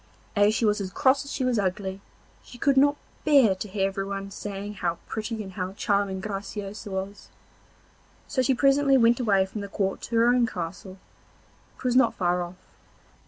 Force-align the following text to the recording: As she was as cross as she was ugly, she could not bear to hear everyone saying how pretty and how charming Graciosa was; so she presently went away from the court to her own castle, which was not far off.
As 0.35 0.55
she 0.55 0.65
was 0.65 0.81
as 0.81 0.89
cross 0.89 1.23
as 1.25 1.31
she 1.31 1.43
was 1.45 1.59
ugly, 1.59 2.01
she 2.41 2.57
could 2.57 2.75
not 2.75 2.95
bear 3.23 3.53
to 3.53 3.67
hear 3.67 3.87
everyone 3.87 4.31
saying 4.31 4.73
how 4.81 4.97
pretty 5.07 5.43
and 5.43 5.51
how 5.51 5.73
charming 5.73 6.19
Graciosa 6.21 6.89
was; 6.89 7.29
so 8.27 8.41
she 8.41 8.55
presently 8.55 8.97
went 8.97 9.19
away 9.19 9.45
from 9.45 9.61
the 9.61 9.67
court 9.67 10.01
to 10.01 10.15
her 10.15 10.25
own 10.27 10.47
castle, 10.47 10.97
which 11.77 11.83
was 11.83 11.95
not 11.95 12.15
far 12.15 12.41
off. 12.41 12.55